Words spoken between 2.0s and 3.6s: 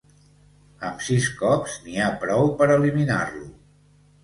ha prou per eliminar-lo.